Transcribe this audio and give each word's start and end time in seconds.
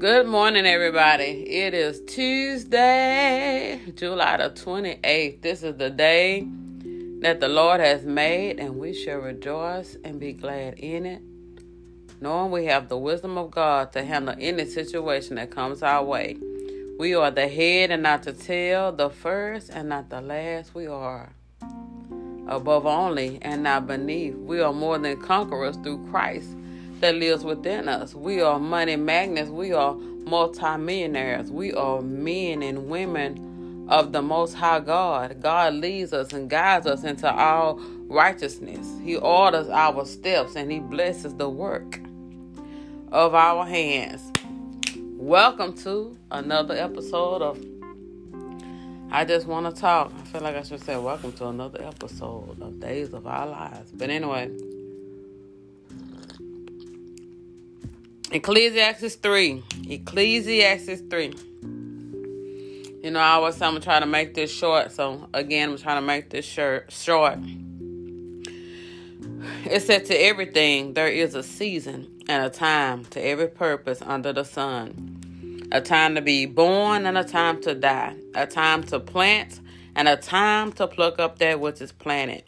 Good 0.00 0.26
morning, 0.28 0.64
everybody. 0.64 1.44
It 1.46 1.74
is 1.74 2.00
Tuesday, 2.06 3.78
July 3.94 4.38
the 4.38 4.48
28th. 4.48 5.42
This 5.42 5.62
is 5.62 5.76
the 5.76 5.90
day 5.90 6.48
that 7.20 7.40
the 7.40 7.48
Lord 7.48 7.80
has 7.80 8.06
made, 8.06 8.58
and 8.60 8.78
we 8.78 8.94
shall 8.94 9.18
rejoice 9.18 9.98
and 10.02 10.18
be 10.18 10.32
glad 10.32 10.78
in 10.78 11.04
it, 11.04 11.20
knowing 12.18 12.50
we 12.50 12.64
have 12.64 12.88
the 12.88 12.96
wisdom 12.96 13.36
of 13.36 13.50
God 13.50 13.92
to 13.92 14.02
handle 14.02 14.34
any 14.40 14.64
situation 14.64 15.36
that 15.36 15.50
comes 15.50 15.82
our 15.82 16.02
way. 16.02 16.38
We 16.98 17.14
are 17.14 17.30
the 17.30 17.48
head 17.48 17.90
and 17.90 18.02
not 18.02 18.22
the 18.22 18.32
tail, 18.32 18.92
the 18.92 19.10
first 19.10 19.68
and 19.68 19.90
not 19.90 20.08
the 20.08 20.22
last. 20.22 20.74
We 20.74 20.86
are 20.86 21.28
above 22.48 22.86
only 22.86 23.38
and 23.42 23.64
not 23.64 23.86
beneath. 23.86 24.34
We 24.34 24.62
are 24.62 24.72
more 24.72 24.96
than 24.96 25.20
conquerors 25.20 25.76
through 25.76 26.08
Christ 26.10 26.56
that 27.00 27.14
lives 27.14 27.44
within 27.44 27.88
us. 27.88 28.14
We 28.14 28.42
are 28.42 28.58
money 28.58 28.96
magnets. 28.96 29.50
We 29.50 29.72
are 29.72 29.94
multimillionaires. 29.94 31.50
We 31.50 31.72
are 31.72 32.02
men 32.02 32.62
and 32.62 32.88
women 32.88 33.86
of 33.88 34.12
the 34.12 34.20
Most 34.20 34.54
High 34.54 34.80
God. 34.80 35.40
God 35.40 35.74
leads 35.74 36.12
us 36.12 36.32
and 36.32 36.48
guides 36.48 36.86
us 36.86 37.02
into 37.02 37.32
all 37.32 37.80
righteousness. 38.06 38.86
He 39.02 39.16
orders 39.16 39.68
our 39.68 40.04
steps 40.04 40.56
and 40.56 40.70
He 40.70 40.78
blesses 40.78 41.34
the 41.34 41.48
work 41.48 42.00
of 43.10 43.34
our 43.34 43.66
hands. 43.66 44.20
Welcome 45.16 45.74
to 45.78 46.16
another 46.30 46.74
episode 46.74 47.40
of 47.40 47.64
I 49.10 49.24
Just 49.24 49.46
Want 49.46 49.74
to 49.74 49.80
Talk. 49.80 50.12
I 50.16 50.22
feel 50.24 50.42
like 50.42 50.54
I 50.54 50.62
should 50.62 50.84
say, 50.84 50.96
Welcome 50.98 51.32
to 51.32 51.48
another 51.48 51.82
episode 51.82 52.60
of 52.60 52.78
Days 52.78 53.14
of 53.14 53.26
Our 53.26 53.46
Lives. 53.46 53.90
But 53.90 54.10
anyway, 54.10 54.50
Ecclesiastes 58.32 59.16
3. 59.16 59.64
Ecclesiastes 59.88 61.00
3. 61.10 61.34
You 63.02 63.10
know, 63.10 63.18
I 63.18 63.30
always 63.32 63.56
say 63.56 63.66
I'm 63.66 63.80
to 63.80 63.80
to 63.80 64.06
make 64.06 64.34
this 64.34 64.52
short. 64.52 64.92
So, 64.92 65.28
again, 65.34 65.70
I'm 65.70 65.78
trying 65.78 65.96
to 65.96 66.06
make 66.06 66.30
this 66.30 66.44
short. 66.44 67.38
It 69.64 69.82
said 69.82 70.04
to 70.06 70.14
everything, 70.14 70.94
there 70.94 71.08
is 71.08 71.34
a 71.34 71.42
season 71.42 72.22
and 72.28 72.44
a 72.44 72.50
time 72.50 73.04
to 73.06 73.20
every 73.20 73.48
purpose 73.48 74.00
under 74.00 74.32
the 74.32 74.44
sun. 74.44 75.68
A 75.72 75.80
time 75.80 76.14
to 76.14 76.20
be 76.20 76.46
born 76.46 77.06
and 77.06 77.18
a 77.18 77.24
time 77.24 77.60
to 77.62 77.74
die. 77.74 78.14
A 78.36 78.46
time 78.46 78.84
to 78.84 79.00
plant 79.00 79.58
and 79.96 80.06
a 80.06 80.16
time 80.16 80.70
to 80.74 80.86
pluck 80.86 81.18
up 81.18 81.38
that 81.40 81.58
which 81.58 81.80
is 81.80 81.90
planted. 81.90 82.44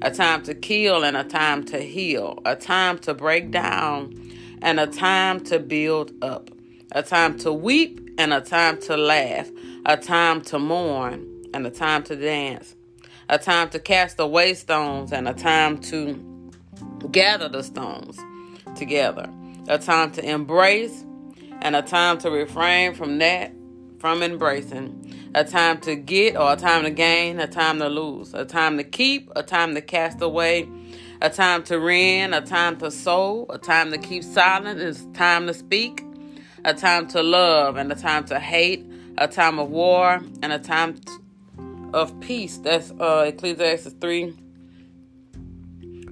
A 0.00 0.10
time 0.10 0.44
to 0.44 0.54
kill 0.54 1.04
and 1.04 1.14
a 1.14 1.24
time 1.24 1.62
to 1.66 1.78
heal. 1.78 2.38
A 2.46 2.56
time 2.56 2.98
to 3.00 3.12
break 3.12 3.50
down 3.50 4.22
and 4.66 4.80
a 4.80 4.86
time 4.88 5.38
to 5.38 5.60
build 5.60 6.12
up, 6.22 6.50
a 6.90 7.00
time 7.00 7.38
to 7.38 7.52
weep 7.52 8.10
and 8.18 8.34
a 8.34 8.40
time 8.40 8.76
to 8.80 8.96
laugh, 8.96 9.48
a 9.86 9.96
time 9.96 10.40
to 10.40 10.58
mourn 10.58 11.24
and 11.54 11.64
a 11.64 11.70
time 11.70 12.02
to 12.02 12.16
dance, 12.16 12.74
a 13.28 13.38
time 13.38 13.68
to 13.68 13.78
cast 13.78 14.18
away 14.18 14.54
stones 14.54 15.12
and 15.12 15.28
a 15.28 15.34
time 15.34 15.78
to 15.78 16.50
gather 17.12 17.48
the 17.48 17.62
stones 17.62 18.18
together, 18.74 19.30
a 19.68 19.78
time 19.78 20.10
to 20.10 20.28
embrace 20.28 21.04
and 21.62 21.76
a 21.76 21.82
time 21.82 22.18
to 22.18 22.28
refrain 22.28 22.92
from 22.92 23.18
that, 23.18 23.52
from 24.00 24.20
embracing, 24.20 25.30
a 25.36 25.44
time 25.44 25.78
to 25.78 25.94
get 25.94 26.36
or 26.36 26.54
a 26.54 26.56
time 26.56 26.82
to 26.82 26.90
gain, 26.90 27.38
a 27.38 27.46
time 27.46 27.78
to 27.78 27.88
lose, 27.88 28.34
a 28.34 28.44
time 28.44 28.78
to 28.78 28.82
keep, 28.82 29.30
a 29.36 29.44
time 29.44 29.76
to 29.76 29.80
cast 29.80 30.20
away, 30.20 30.68
a 31.20 31.30
time 31.30 31.62
to 31.64 31.78
rend, 31.78 32.34
a 32.34 32.40
time 32.40 32.76
to 32.78 32.90
sow, 32.90 33.46
a 33.50 33.58
time 33.58 33.90
to 33.92 33.98
keep 33.98 34.22
silent, 34.22 34.80
it's 34.80 35.04
time 35.14 35.46
to 35.46 35.54
speak, 35.54 36.04
a 36.64 36.74
time 36.74 37.06
to 37.08 37.22
love 37.22 37.76
and 37.76 37.90
a 37.90 37.94
time 37.94 38.24
to 38.26 38.38
hate, 38.38 38.84
a 39.18 39.26
time 39.28 39.58
of 39.58 39.70
war 39.70 40.20
and 40.42 40.52
a 40.52 40.58
time 40.58 40.96
of 41.94 42.18
peace. 42.20 42.58
That's 42.58 42.92
uh, 43.00 43.24
Ecclesiastes 43.28 43.94
3 44.00 44.30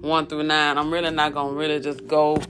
1 0.00 0.26
through 0.26 0.42
9. 0.44 0.78
I'm 0.78 0.92
really 0.92 1.10
not 1.10 1.34
going 1.34 1.54
to 1.54 1.58
really 1.58 1.80
just 1.80 2.06
go 2.06 2.40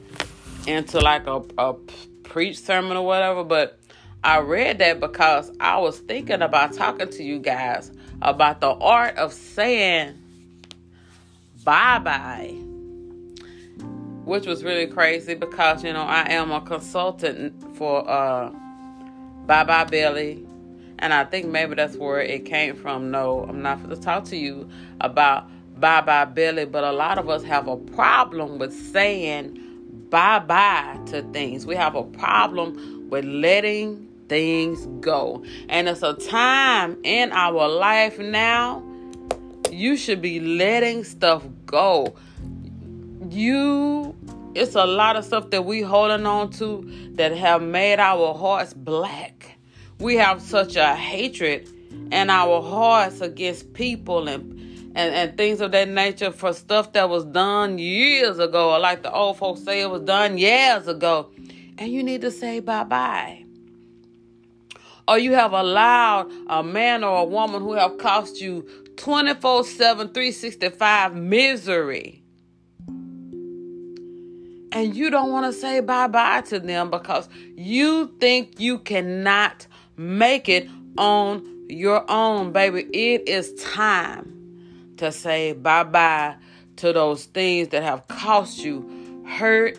into 0.66 1.00
like 1.00 1.26
a, 1.26 1.42
a 1.58 1.74
preach 2.22 2.58
sermon 2.60 2.96
or 2.96 3.06
whatever, 3.06 3.44
but 3.44 3.78
I 4.22 4.40
read 4.40 4.78
that 4.78 5.00
because 5.00 5.50
I 5.60 5.78
was 5.78 5.98
thinking 5.98 6.42
about 6.42 6.72
talking 6.72 7.08
to 7.10 7.22
you 7.22 7.38
guys 7.38 7.90
about 8.20 8.60
the 8.60 8.70
art 8.70 9.16
of 9.16 9.32
saying 9.32 10.14
bye 11.68 11.98
bye. 11.98 12.54
Which 14.24 14.46
was 14.46 14.64
really 14.64 14.86
crazy 14.86 15.34
because, 15.34 15.84
you 15.84 15.92
know, 15.92 16.04
I 16.04 16.26
am 16.30 16.50
a 16.50 16.62
consultant 16.62 17.76
for 17.76 18.08
uh, 18.08 18.50
Bye 19.44 19.64
Bye 19.64 19.84
Belly. 19.84 20.46
And 20.98 21.12
I 21.12 21.24
think 21.24 21.44
maybe 21.44 21.74
that's 21.74 21.94
where 21.96 22.22
it 22.22 22.46
came 22.46 22.74
from. 22.74 23.10
No, 23.10 23.44
I'm 23.46 23.60
not 23.60 23.82
going 23.82 23.94
to 23.94 24.00
talk 24.00 24.24
to 24.24 24.36
you 24.36 24.66
about 25.02 25.50
Bye 25.78 26.00
Bye 26.00 26.24
Belly, 26.24 26.64
but 26.64 26.84
a 26.84 26.92
lot 26.92 27.18
of 27.18 27.28
us 27.28 27.42
have 27.42 27.68
a 27.68 27.76
problem 27.76 28.58
with 28.58 28.72
saying 28.72 29.62
bye 30.08 30.38
bye 30.38 30.98
to 31.08 31.20
things. 31.32 31.66
We 31.66 31.74
have 31.74 31.94
a 31.94 32.02
problem 32.02 33.10
with 33.10 33.26
letting 33.26 34.08
things 34.30 34.86
go. 35.02 35.44
And 35.68 35.86
it's 35.86 36.02
a 36.02 36.14
time 36.14 36.96
in 37.04 37.30
our 37.30 37.68
life 37.68 38.18
now 38.18 38.87
you 39.72 39.96
should 39.96 40.20
be 40.20 40.40
letting 40.40 41.04
stuff 41.04 41.44
go. 41.66 42.16
You 43.30 44.16
it's 44.54 44.74
a 44.74 44.84
lot 44.84 45.16
of 45.16 45.24
stuff 45.24 45.50
that 45.50 45.64
we 45.64 45.82
holding 45.82 46.26
on 46.26 46.50
to 46.50 47.10
that 47.14 47.36
have 47.36 47.62
made 47.62 48.00
our 48.00 48.34
hearts 48.34 48.74
black. 48.74 49.58
We 49.98 50.16
have 50.16 50.40
such 50.40 50.76
a 50.76 50.94
hatred 50.94 51.68
in 52.10 52.30
our 52.30 52.62
hearts 52.62 53.20
against 53.20 53.72
people 53.72 54.28
and 54.28 54.54
and, 54.94 55.14
and 55.14 55.36
things 55.36 55.60
of 55.60 55.70
that 55.72 55.88
nature 55.88 56.32
for 56.32 56.52
stuff 56.52 56.92
that 56.94 57.08
was 57.08 57.24
done 57.26 57.78
years 57.78 58.38
ago, 58.38 58.72
or 58.72 58.78
like 58.78 59.02
the 59.02 59.12
old 59.12 59.36
folks 59.36 59.62
say 59.62 59.80
it 59.80 59.90
was 59.90 60.02
done 60.02 60.38
years 60.38 60.88
ago. 60.88 61.30
And 61.76 61.92
you 61.92 62.02
need 62.02 62.22
to 62.22 62.30
say 62.30 62.60
bye 62.60 62.84
bye. 62.84 63.44
Or 65.06 65.18
you 65.18 65.34
have 65.34 65.52
allowed 65.52 66.30
a 66.48 66.62
man 66.62 67.04
or 67.04 67.18
a 67.20 67.24
woman 67.24 67.62
who 67.62 67.74
have 67.74 67.98
cost 67.98 68.40
you 68.40 68.66
24 68.98 69.64
7, 69.64 70.08
365 70.08 71.14
misery. 71.14 72.22
And 74.70 74.94
you 74.94 75.08
don't 75.08 75.30
want 75.30 75.46
to 75.46 75.58
say 75.58 75.80
bye 75.80 76.08
bye 76.08 76.42
to 76.42 76.60
them 76.60 76.90
because 76.90 77.28
you 77.56 78.14
think 78.20 78.60
you 78.60 78.78
cannot 78.78 79.66
make 79.96 80.48
it 80.48 80.68
on 80.98 81.66
your 81.68 82.08
own, 82.10 82.52
baby. 82.52 82.82
It 82.92 83.28
is 83.28 83.54
time 83.54 84.94
to 84.98 85.10
say 85.10 85.52
bye 85.52 85.84
bye 85.84 86.36
to 86.76 86.92
those 86.92 87.24
things 87.24 87.68
that 87.68 87.82
have 87.82 88.06
cost 88.08 88.58
you 88.58 89.24
hurt, 89.26 89.78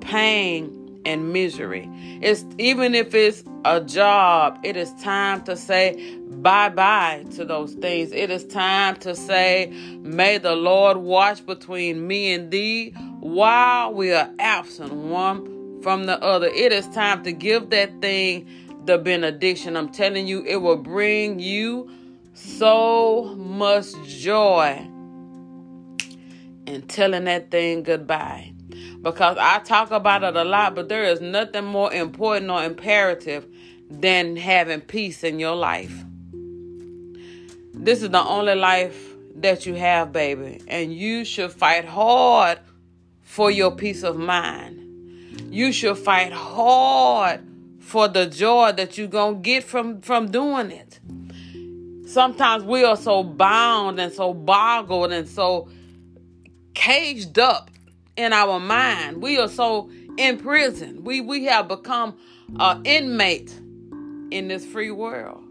pain, 0.00 0.81
and 1.04 1.32
misery. 1.32 1.88
It's 2.20 2.44
even 2.58 2.94
if 2.94 3.14
it's 3.14 3.44
a 3.64 3.80
job, 3.80 4.58
it 4.62 4.76
is 4.76 4.92
time 4.94 5.42
to 5.44 5.56
say 5.56 6.18
bye 6.42 6.68
bye 6.68 7.24
to 7.32 7.44
those 7.44 7.74
things. 7.74 8.12
It 8.12 8.30
is 8.30 8.44
time 8.44 8.96
to 8.96 9.14
say, 9.14 9.72
May 10.00 10.38
the 10.38 10.56
Lord 10.56 10.96
watch 10.96 11.44
between 11.46 12.06
me 12.06 12.32
and 12.32 12.50
thee 12.50 12.90
while 13.20 13.94
we 13.94 14.12
are 14.12 14.30
absent 14.38 14.92
one 14.92 15.80
from 15.82 16.04
the 16.04 16.22
other. 16.22 16.46
It 16.48 16.72
is 16.72 16.88
time 16.88 17.22
to 17.24 17.32
give 17.32 17.70
that 17.70 18.00
thing 18.00 18.48
the 18.84 18.98
benediction. 18.98 19.76
I'm 19.76 19.90
telling 19.90 20.26
you, 20.26 20.44
it 20.44 20.56
will 20.56 20.76
bring 20.76 21.38
you 21.38 21.90
so 22.34 23.34
much 23.36 23.92
joy 24.06 24.88
in 26.66 26.82
telling 26.88 27.24
that 27.24 27.50
thing 27.50 27.82
goodbye 27.82 28.52
because 29.02 29.36
I 29.38 29.58
talk 29.58 29.90
about 29.90 30.22
it 30.22 30.36
a 30.36 30.44
lot, 30.44 30.74
but 30.76 30.88
there 30.88 31.04
is 31.04 31.20
nothing 31.20 31.64
more 31.64 31.92
important 31.92 32.50
or 32.50 32.62
imperative 32.62 33.46
than 33.90 34.36
having 34.36 34.80
peace 34.80 35.24
in 35.24 35.40
your 35.40 35.56
life. 35.56 36.04
This 37.74 38.02
is 38.02 38.10
the 38.10 38.24
only 38.24 38.54
life 38.54 39.12
that 39.36 39.66
you 39.66 39.74
have, 39.74 40.12
baby, 40.12 40.60
and 40.68 40.94
you 40.94 41.24
should 41.24 41.50
fight 41.50 41.84
hard 41.84 42.60
for 43.22 43.50
your 43.50 43.72
peace 43.72 44.04
of 44.04 44.16
mind. 44.16 44.78
You 45.50 45.72
should 45.72 45.98
fight 45.98 46.32
hard 46.32 47.40
for 47.80 48.06
the 48.06 48.26
joy 48.26 48.72
that 48.72 48.96
you're 48.96 49.08
going 49.08 49.36
to 49.36 49.40
get 49.40 49.64
from 49.64 50.00
from 50.00 50.30
doing 50.30 50.70
it. 50.70 51.00
Sometimes 52.08 52.62
we 52.62 52.84
are 52.84 52.96
so 52.96 53.22
bound 53.24 53.98
and 53.98 54.12
so 54.12 54.32
boggled 54.32 55.12
and 55.12 55.28
so 55.28 55.68
caged 56.74 57.38
up 57.38 57.70
in 58.16 58.32
our 58.32 58.60
mind. 58.60 59.22
We 59.22 59.38
are 59.38 59.48
so 59.48 59.90
in 60.16 60.38
prison. 60.38 61.04
We 61.04 61.20
we 61.20 61.44
have 61.44 61.68
become 61.68 62.16
an 62.58 62.82
inmate 62.84 63.58
in 64.30 64.48
this 64.48 64.64
free 64.64 64.90
world. 64.90 65.42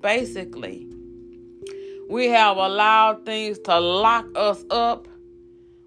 Basically, 0.00 0.88
we 2.08 2.28
have 2.28 2.56
allowed 2.56 3.24
things 3.24 3.58
to 3.60 3.78
lock 3.78 4.26
us 4.34 4.64
up. 4.70 5.06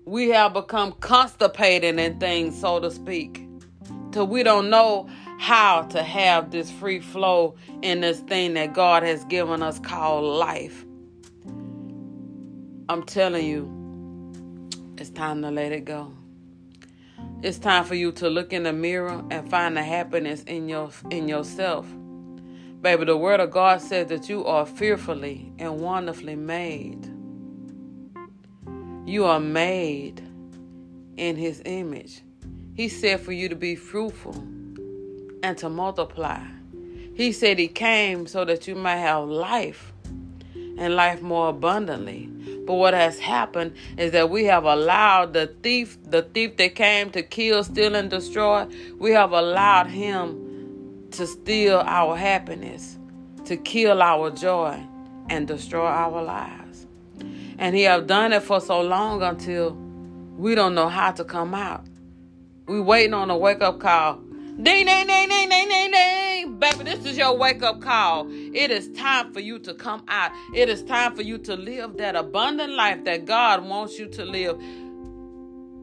We 0.06 0.30
have 0.30 0.54
become 0.54 0.94
constipated 0.94 2.00
in 2.00 2.20
things, 2.20 2.60
so 2.60 2.80
to 2.80 2.92
speak, 2.92 3.48
till 4.12 4.28
we 4.28 4.44
don't 4.44 4.70
know 4.70 5.10
how 5.38 5.82
to 5.84 6.02
have 6.02 6.52
this 6.52 6.72
free 6.72 7.00
flow 7.00 7.56
in 7.82 8.02
this 8.02 8.20
thing 8.22 8.54
that 8.54 8.74
God 8.74 9.04
has 9.04 9.26
given 9.26 9.62
us 9.62 9.80
called 9.80 10.24
life. 10.24 10.86
I'm 12.88 13.04
telling 13.04 13.46
you, 13.46 13.75
it's 14.98 15.10
time 15.10 15.42
to 15.42 15.52
let 15.52 15.72
it 15.72 15.86
go. 15.86 16.12
It's 17.42 17.58
time 17.58 17.84
for 17.84 17.96
you 17.96 18.12
to 18.14 18.30
look 18.30 18.54
in 18.54 18.64
the 18.64 18.74
mirror 18.74 19.24
and 19.30 19.50
find 19.50 19.78
the 19.78 19.84
happiness 19.84 20.44
in 20.44 20.68
your 20.70 20.90
in 21.12 21.28
yourself. 21.28 21.86
Baby, 22.82 23.06
the 23.06 23.18
word 23.18 23.40
of 23.40 23.52
God 23.52 23.82
says 23.82 24.08
that 24.08 24.30
you 24.30 24.46
are 24.46 24.66
fearfully 24.66 25.52
and 25.60 25.80
wonderfully 25.80 26.36
made. 26.36 27.06
You 29.06 29.26
are 29.26 29.40
made 29.40 30.22
in 31.18 31.36
his 31.36 31.62
image. 31.66 32.22
He 32.74 32.90
said 32.90 33.22
for 33.22 33.32
you 33.32 33.50
to 33.50 33.56
be 33.56 33.76
fruitful 33.76 34.36
and 35.44 35.58
to 35.58 35.70
multiply. 35.70 36.42
He 37.16 37.32
said 37.32 37.58
he 37.58 37.68
came 37.68 38.28
so 38.28 38.44
that 38.46 38.68
you 38.68 38.76
might 38.76 38.98
have 38.98 39.28
life 39.28 39.94
and 40.78 40.96
life 40.96 41.22
more 41.22 41.50
abundantly. 41.50 42.30
But 42.66 42.76
what 42.76 42.94
has 42.94 43.20
happened 43.20 43.76
is 43.98 44.12
that 44.14 44.30
we 44.30 44.46
have 44.46 44.64
allowed 44.64 45.34
the 45.34 45.48
thief, 45.62 45.98
the 46.04 46.24
thief 46.24 46.58
that 46.58 46.76
came 46.76 47.12
to 47.12 47.22
kill, 47.22 47.64
steal, 47.64 47.96
and 47.96 48.10
destroy, 48.10 48.68
we 48.98 49.12
have 49.12 49.32
allowed 49.32 49.88
him 49.88 51.08
to 51.12 51.28
steal 51.28 51.84
our 51.86 52.16
happiness, 52.18 52.98
to 53.46 53.56
kill 53.56 54.02
our 54.02 54.32
joy, 54.32 54.84
and 55.30 55.48
destroy 55.48 55.86
our 55.86 56.24
lives. 56.24 56.88
And 57.58 57.76
he 57.76 57.84
have 57.84 58.08
done 58.08 58.34
it 58.34 58.44
for 58.44 58.60
so 58.60 58.82
long 58.82 59.22
until 59.22 59.72
we 60.38 60.56
don't 60.56 60.76
know 60.76 60.90
how 60.90 61.12
to 61.12 61.24
come 61.24 61.54
out. 61.54 61.86
We 62.68 62.82
waiting 62.82 63.14
on 63.14 63.30
a 63.30 63.38
wake 63.38 63.62
up 63.62 63.80
call. 63.80 64.16
Ding, 64.16 64.86
ding, 64.86 64.86
ding, 64.86 65.30
ding, 65.30 65.50
ding, 65.50 65.70
ding, 65.70 65.92
ding. 65.92 66.60
Baby, 66.60 66.84
this 66.84 67.06
is 67.06 67.18
your 67.18 67.38
wake 67.38 67.62
up 67.62 67.82
call. 67.82 68.28
It 68.56 68.72
is 68.72 68.88
time 68.94 69.34
for 69.34 69.42
you 69.42 69.60
to 69.60 69.74
come 69.74 70.06
out. 70.08 70.32
It 70.54 70.70
is 70.70 70.82
time 70.82 71.14
for 71.14 71.22
you 71.22 71.38
to 71.40 71.58
live 71.58 71.98
that 71.98 72.16
abundant 72.16 72.72
life 72.72 73.04
that 73.04 73.26
God 73.26 73.66
wants 73.66 74.00
you 74.00 74.08
to 74.08 74.24
live. 74.24 74.58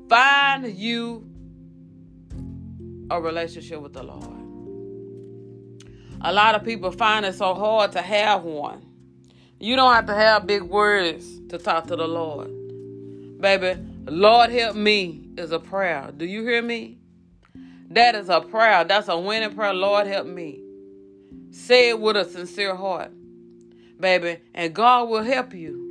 Find 0.08 0.66
you 0.74 1.28
a 3.10 3.20
relationship 3.20 3.78
with 3.82 3.92
the 3.92 4.02
Lord. 4.02 4.24
A 6.22 6.32
lot 6.32 6.54
of 6.54 6.64
people 6.64 6.90
find 6.92 7.26
it 7.26 7.34
so 7.34 7.52
hard 7.52 7.92
to 7.92 8.00
have 8.00 8.42
one. 8.42 8.86
You 9.60 9.76
don't 9.76 9.92
have 9.92 10.06
to 10.06 10.14
have 10.14 10.46
big 10.46 10.62
words 10.62 11.40
to 11.50 11.58
talk 11.58 11.88
to 11.88 11.96
the 11.96 12.08
Lord. 12.08 12.48
Baby, 13.38 13.78
Lord 14.06 14.48
help 14.50 14.76
me 14.76 15.28
is 15.36 15.52
a 15.52 15.58
prayer. 15.58 16.10
Do 16.16 16.24
you 16.24 16.42
hear 16.42 16.62
me? 16.62 16.98
That 17.90 18.14
is 18.14 18.30
a 18.30 18.40
prayer. 18.40 18.84
That's 18.84 19.08
a 19.08 19.18
winning 19.18 19.54
prayer. 19.54 19.74
Lord 19.74 20.06
help 20.06 20.26
me. 20.26 20.62
Say 21.52 21.90
it 21.90 22.00
with 22.00 22.16
a 22.16 22.24
sincere 22.24 22.74
heart, 22.74 23.12
baby, 24.00 24.38
and 24.54 24.74
God 24.74 25.10
will 25.10 25.22
help 25.22 25.52
you. 25.52 25.82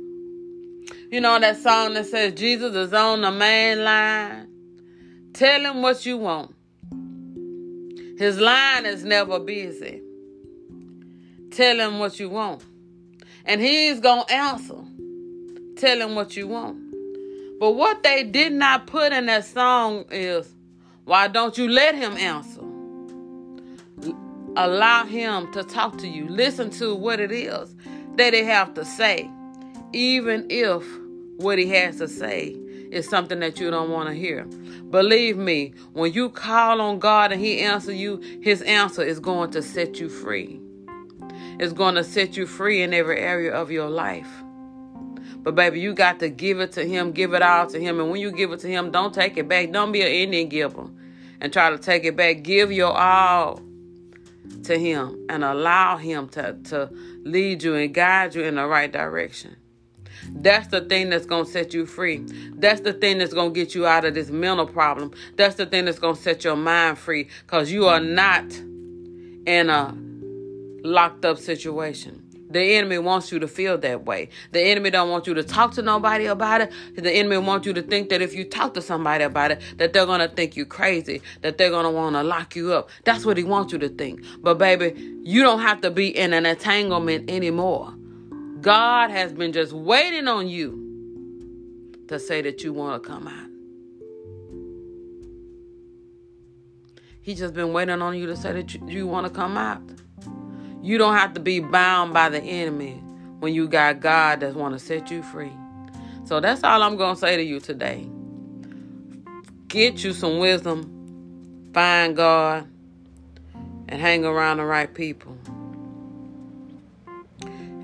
You 1.08 1.20
know 1.20 1.38
that 1.38 1.58
song 1.58 1.94
that 1.94 2.06
says 2.06 2.34
Jesus 2.34 2.74
is 2.74 2.92
on 2.92 3.20
the 3.20 3.30
main 3.30 3.84
line? 3.84 4.48
Tell 5.32 5.60
him 5.60 5.80
what 5.80 6.04
you 6.04 6.18
want. 6.18 6.52
His 8.18 8.40
line 8.40 8.86
is 8.86 9.04
never 9.04 9.38
busy. 9.38 10.02
Tell 11.52 11.78
him 11.78 12.00
what 12.00 12.18
you 12.18 12.28
want. 12.28 12.64
And 13.44 13.60
he's 13.60 14.00
going 14.00 14.24
to 14.26 14.34
answer. 14.34 14.82
Tell 15.76 16.00
him 16.00 16.16
what 16.16 16.36
you 16.36 16.48
want. 16.48 16.78
But 17.60 17.72
what 17.72 18.02
they 18.02 18.24
did 18.24 18.52
not 18.52 18.88
put 18.88 19.12
in 19.12 19.26
that 19.26 19.44
song 19.44 20.06
is 20.10 20.52
why 21.04 21.28
don't 21.28 21.56
you 21.56 21.68
let 21.68 21.94
him 21.94 22.16
answer? 22.16 22.71
Allow 24.56 25.06
him 25.06 25.50
to 25.52 25.64
talk 25.64 25.98
to 25.98 26.08
you. 26.08 26.28
Listen 26.28 26.70
to 26.70 26.94
what 26.94 27.20
it 27.20 27.32
is 27.32 27.74
that 28.16 28.34
he 28.34 28.44
have 28.44 28.74
to 28.74 28.84
say, 28.84 29.30
even 29.92 30.46
if 30.50 30.84
what 31.38 31.58
he 31.58 31.68
has 31.68 31.96
to 31.98 32.08
say 32.08 32.56
is 32.90 33.08
something 33.08 33.40
that 33.40 33.58
you 33.58 33.70
don't 33.70 33.90
want 33.90 34.08
to 34.10 34.14
hear. 34.14 34.44
Believe 34.90 35.38
me, 35.38 35.72
when 35.94 36.12
you 36.12 36.28
call 36.28 36.82
on 36.82 36.98
God 36.98 37.32
and 37.32 37.40
he 37.40 37.60
answer 37.60 37.92
you, 37.92 38.20
his 38.42 38.60
answer 38.62 39.02
is 39.02 39.18
going 39.18 39.50
to 39.52 39.62
set 39.62 39.98
you 39.98 40.10
free. 40.10 40.60
It's 41.58 41.72
going 41.72 41.94
to 41.94 42.04
set 42.04 42.36
you 42.36 42.46
free 42.46 42.82
in 42.82 42.92
every 42.92 43.18
area 43.18 43.52
of 43.54 43.70
your 43.70 43.88
life. 43.88 44.28
But 45.36 45.54
baby, 45.54 45.80
you 45.80 45.94
got 45.94 46.18
to 46.20 46.28
give 46.28 46.60
it 46.60 46.72
to 46.72 46.84
him, 46.84 47.12
give 47.12 47.32
it 47.32 47.40
all 47.40 47.66
to 47.68 47.80
him. 47.80 47.98
And 47.98 48.10
when 48.10 48.20
you 48.20 48.30
give 48.30 48.52
it 48.52 48.60
to 48.60 48.68
him, 48.68 48.90
don't 48.90 49.14
take 49.14 49.38
it 49.38 49.48
back. 49.48 49.72
Don't 49.72 49.92
be 49.92 50.02
an 50.02 50.08
Indian 50.08 50.48
giver 50.48 50.88
and 51.40 51.52
try 51.52 51.70
to 51.70 51.78
take 51.78 52.04
it 52.04 52.16
back. 52.16 52.42
Give 52.42 52.70
your 52.70 52.92
all 52.92 53.60
to 54.64 54.78
him 54.78 55.26
and 55.28 55.44
allow 55.44 55.96
him 55.96 56.28
to, 56.30 56.56
to 56.64 56.90
lead 57.24 57.62
you 57.62 57.74
and 57.74 57.94
guide 57.94 58.34
you 58.34 58.42
in 58.42 58.56
the 58.56 58.66
right 58.66 58.90
direction. 58.90 59.56
That's 60.30 60.68
the 60.68 60.80
thing 60.80 61.10
that's 61.10 61.26
going 61.26 61.46
to 61.46 61.50
set 61.50 61.74
you 61.74 61.86
free. 61.86 62.24
That's 62.54 62.80
the 62.80 62.92
thing 62.92 63.18
that's 63.18 63.34
going 63.34 63.52
to 63.52 63.60
get 63.60 63.74
you 63.74 63.86
out 63.86 64.04
of 64.04 64.14
this 64.14 64.30
mental 64.30 64.66
problem. 64.66 65.12
That's 65.36 65.56
the 65.56 65.66
thing 65.66 65.86
that's 65.86 65.98
going 65.98 66.16
to 66.16 66.22
set 66.22 66.44
your 66.44 66.56
mind 66.56 66.98
free 66.98 67.28
because 67.44 67.72
you 67.72 67.86
are 67.86 68.00
not 68.00 68.44
in 69.46 69.68
a 69.68 69.96
locked 70.84 71.24
up 71.24 71.38
situation. 71.38 72.21
The 72.52 72.60
enemy 72.76 72.98
wants 72.98 73.32
you 73.32 73.38
to 73.38 73.48
feel 73.48 73.78
that 73.78 74.04
way. 74.04 74.28
The 74.52 74.60
enemy 74.60 74.90
don't 74.90 75.10
want 75.10 75.26
you 75.26 75.34
to 75.34 75.42
talk 75.42 75.72
to 75.72 75.82
nobody 75.82 76.26
about 76.26 76.60
it. 76.60 76.72
The 76.94 77.10
enemy 77.10 77.38
wants 77.38 77.66
you 77.66 77.72
to 77.72 77.82
think 77.82 78.10
that 78.10 78.20
if 78.20 78.34
you 78.34 78.44
talk 78.44 78.74
to 78.74 78.82
somebody 78.82 79.24
about 79.24 79.52
it, 79.52 79.60
that 79.78 79.92
they're 79.92 80.06
gonna 80.06 80.28
think 80.28 80.56
you 80.56 80.66
crazy, 80.66 81.22
that 81.40 81.58
they're 81.58 81.70
gonna 81.70 81.90
want 81.90 82.14
to 82.16 82.22
lock 82.22 82.54
you 82.54 82.72
up. 82.72 82.90
That's 83.04 83.24
what 83.24 83.36
he 83.36 83.44
wants 83.44 83.72
you 83.72 83.78
to 83.78 83.88
think. 83.88 84.22
But 84.40 84.58
baby, 84.58 84.92
you 85.22 85.42
don't 85.42 85.60
have 85.60 85.80
to 85.80 85.90
be 85.90 86.16
in 86.16 86.32
an 86.32 86.46
entanglement 86.46 87.30
anymore. 87.30 87.94
God 88.60 89.10
has 89.10 89.32
been 89.32 89.52
just 89.52 89.72
waiting 89.72 90.28
on 90.28 90.48
you 90.48 92.04
to 92.08 92.18
say 92.20 92.42
that 92.42 92.62
you 92.62 92.72
want 92.72 93.02
to 93.02 93.08
come 93.08 93.26
out. 93.26 93.48
He's 97.22 97.38
just 97.38 97.54
been 97.54 97.72
waiting 97.72 98.02
on 98.02 98.16
you 98.16 98.26
to 98.26 98.36
say 98.36 98.52
that 98.52 98.74
you, 98.74 98.80
you 98.88 99.06
want 99.06 99.26
to 99.26 99.32
come 99.32 99.56
out. 99.56 99.80
You 100.82 100.98
don't 100.98 101.14
have 101.14 101.34
to 101.34 101.40
be 101.40 101.60
bound 101.60 102.12
by 102.12 102.28
the 102.28 102.40
enemy 102.40 102.94
when 103.38 103.54
you 103.54 103.68
got 103.68 104.00
God 104.00 104.40
that 104.40 104.54
want 104.54 104.74
to 104.74 104.78
set 104.78 105.10
you 105.10 105.22
free. 105.22 105.52
So 106.24 106.40
that's 106.40 106.64
all 106.64 106.82
I'm 106.82 106.96
going 106.96 107.14
to 107.14 107.20
say 107.20 107.36
to 107.36 107.42
you 107.42 107.60
today. 107.60 108.08
Get 109.68 110.04
you 110.04 110.12
some 110.12 110.38
wisdom, 110.38 111.70
find 111.72 112.16
God, 112.16 112.68
and 113.88 114.00
hang 114.00 114.24
around 114.24 114.58
the 114.58 114.64
right 114.64 114.92
people. 114.92 115.36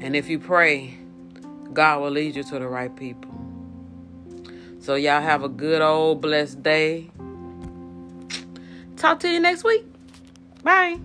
And 0.01 0.15
if 0.15 0.29
you 0.29 0.39
pray, 0.39 0.97
God 1.73 2.01
will 2.01 2.11
lead 2.11 2.37
you 2.37 2.43
to 2.45 2.59
the 2.59 2.69
right 2.69 2.95
people. 2.95 3.33
So 4.81 4.95
y'all 4.95 5.21
have 5.21 5.43
a 5.43 5.49
good 5.49 5.83
old 5.83 6.21
blessed 6.21 6.63
day. 6.63 7.11
Talk 8.97 9.21
to 9.21 9.29
you 9.29 9.41
next 9.41 9.65
week. 9.65 9.85
Bye. 10.63 10.99